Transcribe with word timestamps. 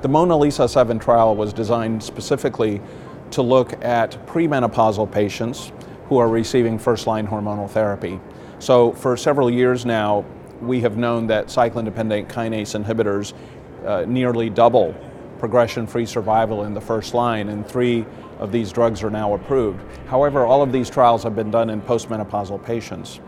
The 0.00 0.08
MONALEESA 0.08 0.70
7 0.70 1.00
trial 1.00 1.34
was 1.34 1.52
designed 1.52 2.04
specifically 2.04 2.80
to 3.32 3.42
look 3.42 3.72
at 3.84 4.12
premenopausal 4.28 5.10
patients 5.10 5.72
who 6.06 6.18
are 6.18 6.28
receiving 6.28 6.78
first 6.78 7.08
line 7.08 7.26
hormonal 7.26 7.68
therapy. 7.68 8.20
So, 8.60 8.92
for 8.92 9.16
several 9.16 9.50
years 9.50 9.84
now, 9.84 10.24
we 10.60 10.80
have 10.82 10.96
known 10.96 11.26
that 11.26 11.46
cyclin 11.46 11.84
dependent 11.84 12.28
kinase 12.28 12.80
inhibitors 12.80 13.32
uh, 13.84 14.04
nearly 14.06 14.48
double 14.50 14.94
progression 15.40 15.84
free 15.84 16.06
survival 16.06 16.62
in 16.62 16.74
the 16.74 16.80
first 16.80 17.12
line, 17.12 17.48
and 17.48 17.66
three 17.66 18.06
of 18.38 18.52
these 18.52 18.70
drugs 18.70 19.02
are 19.02 19.10
now 19.10 19.34
approved. 19.34 19.80
However, 20.06 20.46
all 20.46 20.62
of 20.62 20.70
these 20.70 20.88
trials 20.88 21.24
have 21.24 21.34
been 21.34 21.50
done 21.50 21.70
in 21.70 21.82
postmenopausal 21.82 22.64
patients. 22.64 23.18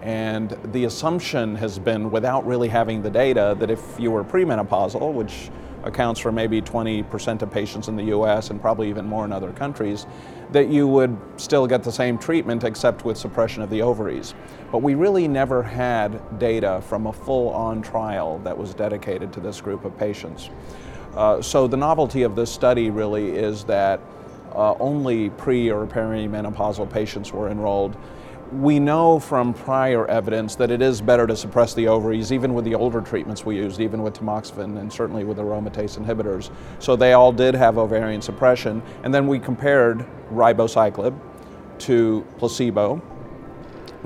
And 0.00 0.56
the 0.72 0.84
assumption 0.84 1.54
has 1.56 1.78
been, 1.78 2.10
without 2.10 2.46
really 2.46 2.68
having 2.68 3.02
the 3.02 3.10
data, 3.10 3.54
that 3.58 3.70
if 3.70 3.80
you 3.98 4.10
were 4.10 4.24
premenopausal, 4.24 5.12
which 5.12 5.50
accounts 5.84 6.18
for 6.18 6.32
maybe 6.32 6.60
20% 6.60 7.42
of 7.42 7.50
patients 7.50 7.88
in 7.88 7.96
the 7.96 8.04
US 8.04 8.50
and 8.50 8.60
probably 8.60 8.88
even 8.88 9.06
more 9.06 9.24
in 9.24 9.32
other 9.32 9.52
countries, 9.52 10.06
that 10.50 10.68
you 10.68 10.88
would 10.88 11.16
still 11.36 11.66
get 11.66 11.82
the 11.82 11.92
same 11.92 12.18
treatment 12.18 12.64
except 12.64 13.04
with 13.04 13.16
suppression 13.16 13.62
of 13.62 13.70
the 13.70 13.82
ovaries. 13.82 14.34
But 14.72 14.78
we 14.78 14.94
really 14.94 15.28
never 15.28 15.62
had 15.62 16.38
data 16.38 16.82
from 16.88 17.06
a 17.06 17.12
full 17.12 17.50
on 17.50 17.82
trial 17.82 18.38
that 18.40 18.56
was 18.56 18.74
dedicated 18.74 19.32
to 19.34 19.40
this 19.40 19.60
group 19.60 19.84
of 19.84 19.96
patients. 19.96 20.50
Uh, 21.14 21.40
so 21.40 21.68
the 21.68 21.76
novelty 21.76 22.22
of 22.22 22.34
this 22.34 22.50
study 22.50 22.90
really 22.90 23.30
is 23.30 23.64
that 23.64 24.00
uh, 24.54 24.74
only 24.78 25.30
pre 25.30 25.70
or 25.70 25.86
perimenopausal 25.86 26.90
patients 26.90 27.32
were 27.32 27.48
enrolled 27.48 27.96
we 28.52 28.78
know 28.78 29.18
from 29.18 29.54
prior 29.54 30.06
evidence 30.06 30.54
that 30.56 30.70
it 30.70 30.82
is 30.82 31.00
better 31.00 31.26
to 31.26 31.36
suppress 31.36 31.74
the 31.74 31.88
ovaries, 31.88 32.32
even 32.32 32.54
with 32.54 32.64
the 32.64 32.74
older 32.74 33.00
treatments 33.00 33.44
we 33.44 33.56
used, 33.56 33.80
even 33.80 34.02
with 34.02 34.14
tamoxifen 34.14 34.78
and 34.78 34.92
certainly 34.92 35.24
with 35.24 35.38
aromatase 35.38 35.98
inhibitors. 35.98 36.50
So 36.78 36.96
they 36.96 37.12
all 37.12 37.32
did 37.32 37.54
have 37.54 37.78
ovarian 37.78 38.22
suppression. 38.22 38.82
And 39.02 39.12
then 39.12 39.26
we 39.26 39.38
compared 39.38 40.06
ribociclib 40.30 41.18
to 41.80 42.26
placebo 42.38 43.02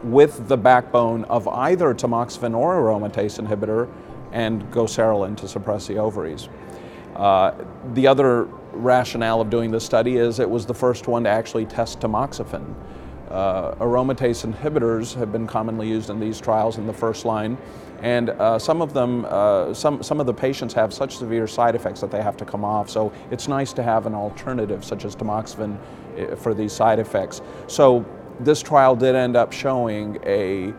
with 0.03 0.49
the 0.49 0.57
backbone 0.57 1.25
of 1.25 1.49
either 1.49 1.93
tamoxifen 1.95 2.57
or 2.57 2.77
aromatase 2.77 3.45
inhibitor 3.45 3.91
and 4.33 4.63
goserelin 4.71 5.37
to 5.37 5.49
suppress 5.49 5.87
the 5.87 5.99
ovaries. 5.99 6.49
Uh, 7.17 7.53
the 7.95 8.07
other 8.07 8.45
rationale 8.73 9.41
of 9.41 9.51
doing 9.51 9.71
this 9.71 9.85
study 9.85 10.17
is 10.17 10.39
it 10.39 10.49
was 10.49 10.67
the 10.67 10.75
first 10.75 11.09
one 11.09 11.25
to 11.25 11.29
actually 11.29 11.67
test 11.67 11.99
tamoxifen. 12.01 12.75
Uh, 13.31 13.75
aromatase 13.75 14.51
inhibitors 14.51 15.15
have 15.15 15.31
been 15.31 15.47
commonly 15.47 15.87
used 15.87 16.09
in 16.09 16.19
these 16.19 16.41
trials 16.41 16.79
in 16.79 16.87
the 16.87 16.93
first 16.93 17.25
line, 17.25 17.59
and 18.01 18.31
uh, 18.31 18.59
some 18.59 18.81
of 18.81 18.95
them, 18.95 19.27
uh, 19.29 19.75
some, 19.75 20.03
some 20.03 20.19
of 20.19 20.27
the 20.27 20.33
patients 20.33 20.73
have 20.73 20.95
such 20.95 21.17
severe 21.17 21.47
side 21.47 21.75
effects 21.75 22.01
that 22.01 22.11
they 22.11 22.23
have 22.23 22.37
to 22.39 22.45
come 22.45 22.65
off. 22.65 22.89
So 22.89 23.13
it's 23.31 23.49
nice 23.49 23.73
to 23.75 23.83
have 23.83 24.07
an 24.07 24.15
alternative, 24.15 24.85
such 24.85 25.05
as 25.05 25.15
tamoxifen, 25.15 25.77
uh, 26.17 26.37
for 26.37 26.55
these 26.55 26.73
side 26.73 26.99
effects. 26.99 27.43
So 27.67 28.07
this 28.41 28.63
trial 28.63 28.97
did 28.97 29.15
end 29.15 29.37
up 29.37 29.53
showing 29.53 30.19
a 30.25 30.73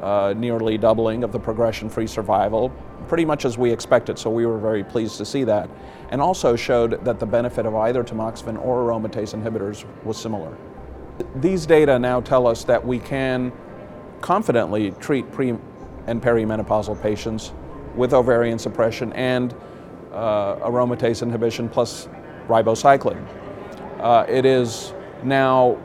uh, 0.00 0.34
nearly 0.36 0.78
doubling 0.78 1.24
of 1.24 1.32
the 1.32 1.40
progression-free 1.40 2.06
survival, 2.06 2.70
pretty 3.08 3.24
much 3.24 3.44
as 3.44 3.56
we 3.58 3.72
expected. 3.72 4.18
So 4.18 4.30
we 4.30 4.46
were 4.46 4.58
very 4.58 4.84
pleased 4.84 5.16
to 5.18 5.24
see 5.24 5.42
that, 5.44 5.68
and 6.10 6.20
also 6.20 6.54
showed 6.54 7.04
that 7.04 7.18
the 7.18 7.26
benefit 7.26 7.66
of 7.66 7.74
either 7.74 8.04
tamoxifen 8.04 8.62
or 8.62 8.84
aromatase 8.84 9.34
inhibitors 9.34 9.84
was 10.04 10.16
similar. 10.18 10.56
These 11.36 11.66
data 11.66 11.98
now 11.98 12.20
tell 12.20 12.46
us 12.46 12.64
that 12.64 12.86
we 12.86 12.98
can 12.98 13.52
confidently 14.20 14.90
treat 14.92 15.30
pre 15.32 15.54
and 16.06 16.22
perimenopausal 16.22 17.00
patients 17.02 17.52
with 17.94 18.12
ovarian 18.12 18.58
suppression 18.58 19.12
and 19.14 19.54
uh, 20.12 20.56
aromatase 20.56 21.22
inhibition 21.22 21.68
plus 21.68 22.08
ribociclib. 22.48 23.20
Uh, 23.98 24.24
it 24.28 24.44
is 24.44 24.92
now 25.24 25.78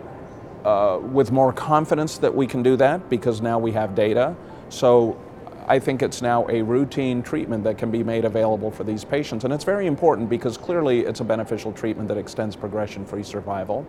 uh, 0.63 0.99
with 1.01 1.31
more 1.31 1.51
confidence 1.51 2.17
that 2.19 2.33
we 2.33 2.45
can 2.45 2.61
do 2.61 2.75
that 2.75 3.09
because 3.09 3.41
now 3.41 3.57
we 3.57 3.71
have 3.71 3.95
data. 3.95 4.35
So 4.69 5.19
I 5.67 5.79
think 5.79 6.03
it's 6.03 6.21
now 6.21 6.47
a 6.49 6.61
routine 6.61 7.23
treatment 7.23 7.63
that 7.63 7.77
can 7.77 7.89
be 7.89 8.03
made 8.03 8.25
available 8.25 8.69
for 8.69 8.83
these 8.83 9.03
patients. 9.03 9.43
And 9.43 9.53
it's 9.53 9.63
very 9.63 9.87
important 9.87 10.29
because 10.29 10.57
clearly 10.57 11.01
it's 11.01 11.19
a 11.19 11.23
beneficial 11.23 11.71
treatment 11.71 12.07
that 12.09 12.17
extends 12.17 12.55
progression 12.55 13.05
free 13.05 13.23
survival. 13.23 13.85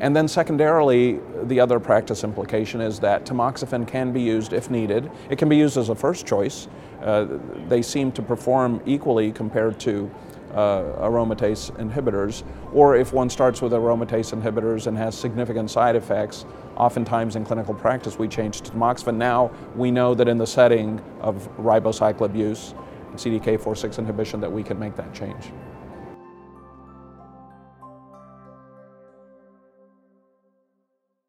And 0.00 0.14
then 0.14 0.28
secondarily, 0.28 1.20
the 1.44 1.60
other 1.60 1.78
practice 1.78 2.24
implication 2.24 2.80
is 2.80 3.00
that 3.00 3.24
tamoxifen 3.24 3.86
can 3.86 4.12
be 4.12 4.20
used 4.20 4.52
if 4.52 4.70
needed. 4.70 5.10
It 5.30 5.38
can 5.38 5.48
be 5.48 5.56
used 5.56 5.76
as 5.76 5.88
a 5.88 5.94
first 5.94 6.26
choice. 6.26 6.68
Uh, 7.02 7.38
they 7.68 7.82
seem 7.82 8.10
to 8.12 8.22
perform 8.22 8.80
equally 8.86 9.30
compared 9.30 9.78
to 9.80 10.10
uh, 10.54 10.82
aromatase 11.00 11.70
inhibitors, 11.78 12.44
or 12.72 12.96
if 12.96 13.12
one 13.12 13.28
starts 13.28 13.60
with 13.60 13.72
aromatase 13.72 14.32
inhibitors 14.32 14.86
and 14.86 14.96
has 14.96 15.16
significant 15.16 15.70
side 15.70 15.96
effects, 15.96 16.44
oftentimes 16.76 17.36
in 17.36 17.44
clinical 17.44 17.74
practice 17.74 18.18
we 18.18 18.28
change 18.28 18.60
to 18.60 18.70
tamoxifen. 18.70 19.16
Now 19.16 19.50
we 19.74 19.90
know 19.90 20.14
that 20.14 20.28
in 20.28 20.38
the 20.38 20.46
setting 20.46 21.00
of 21.20 21.48
ribociclib 21.56 22.36
use, 22.36 22.74
CDK4/6 23.16 23.98
inhibition, 23.98 24.40
that 24.40 24.50
we 24.50 24.62
can 24.62 24.78
make 24.78 24.96
that 24.96 25.12
change. 25.12 25.52